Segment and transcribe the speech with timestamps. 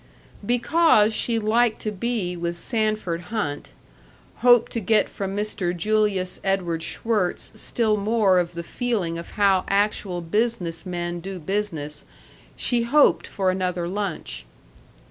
[0.43, 3.71] Because she liked to be with Sanford Hunt,
[4.37, 5.77] hoped to get from Mr.
[5.77, 12.03] Julius Edward Schwirtz still more of the feeling of how actual business men do business,
[12.55, 14.47] she hoped for another lunch.